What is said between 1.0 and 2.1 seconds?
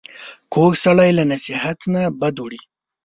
له نصیحت نه